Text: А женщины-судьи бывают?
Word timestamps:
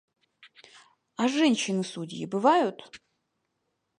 А 1.21 1.27
женщины-судьи 1.27 2.25
бывают? 2.25 2.81